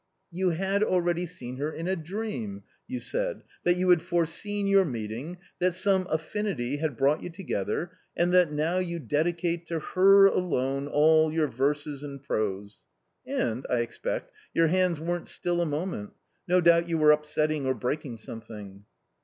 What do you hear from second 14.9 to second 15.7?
weren't still a